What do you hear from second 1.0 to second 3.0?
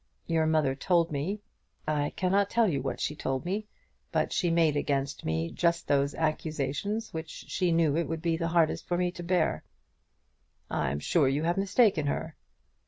me; I cannot tell you what